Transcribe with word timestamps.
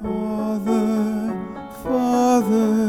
Father, 0.00 1.32
Father. 1.82 2.83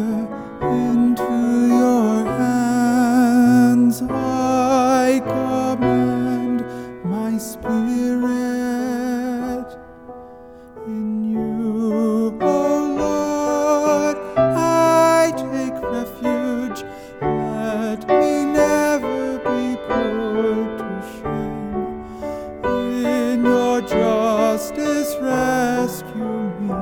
Rescue 25.25 26.51
me. 26.61 26.73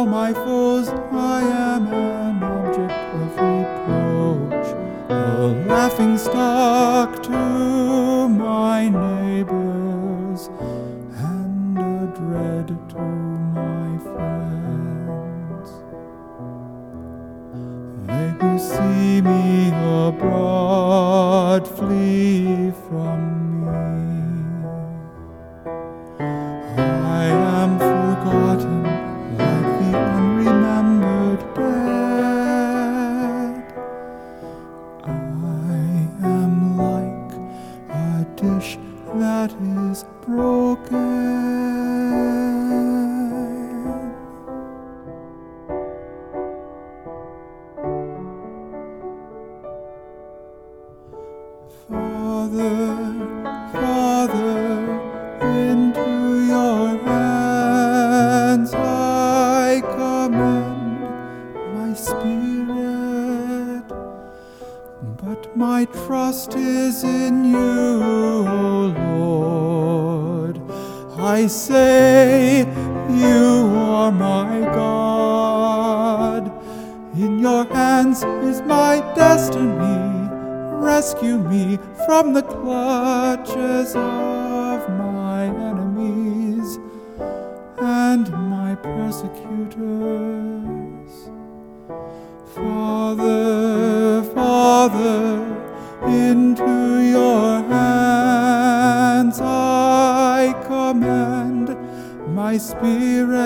my 0.05 0.33
foes 0.33 0.89
I 0.89 1.41
am 1.41 1.87
an 1.87 2.43
object 2.43 2.91
of 3.21 3.31
reproach, 3.51 4.67
a 5.09 5.13
laughing 5.67 6.17
stock 6.17 7.23
to 7.23 8.29
my 8.29 8.89
neighbors, 8.89 10.49
and 11.17 11.77
a 11.77 12.11
dread 12.17 12.67
to 12.93 13.01
my 13.59 13.97
friends. 14.11 15.69
They 18.07 18.27
who 18.39 18.51
see 18.59 19.21
me 19.21 19.69
abroad 20.07 21.67
flee 21.67 22.02
In 67.03 67.43
you, 67.45 68.93
Lord. 69.11 70.61
I 71.17 71.47
say 71.47 72.59
you 73.09 73.67
are 73.75 74.11
my 74.11 74.59
God. 74.73 76.51
In 77.17 77.39
your 77.39 77.65
hands 77.65 78.23
is 78.23 78.61
my 78.61 78.99
destiny. 79.15 80.22
Rescue 80.83 81.37
me 81.37 81.79
from 82.05 82.33
the 82.33 82.41
clutches 82.43 83.95
of 83.95 84.89
my 84.89 85.45
enemies 85.45 86.77
and 87.77 88.29
my 88.49 88.75
persecutors. 88.75 89.79
Father, 92.53 94.23
Father, 94.35 95.45
into 96.05 96.99
your 97.15 97.63
hands 97.63 99.39
I 99.41 100.53
commend 100.67 101.77
my 102.35 102.57
spirit. 102.57 103.39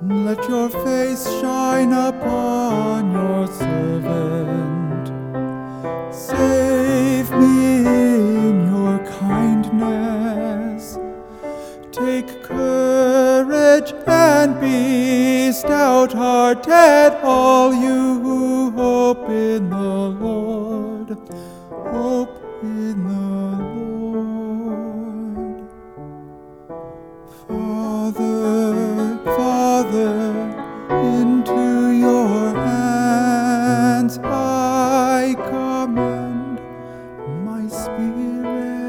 Let 0.00 0.48
your 0.48 0.70
face 0.70 1.24
shine 1.42 1.92
upon 1.92 3.12
your 3.12 3.46
servant. 3.46 4.31
stout 16.06 16.18
hearted, 16.18 17.20
all 17.22 17.72
you 17.72 18.20
who 18.20 18.70
hope 18.72 19.28
in 19.28 19.70
the 19.70 19.76
Lord. 19.76 21.16
Hope 21.70 22.42
in 22.62 23.06
the 23.06 23.20
Lord. 24.56 25.68
Father, 27.48 29.18
Father, 29.36 30.32
into 30.90 31.92
your 31.92 32.54
hands 32.54 34.18
I 34.24 35.36
commend 35.50 36.60
my 37.44 37.68
spirit. 37.68 38.81